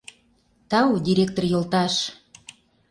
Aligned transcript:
Тау, 0.69 0.91
директор 1.07 1.43
йолташ. 1.51 1.93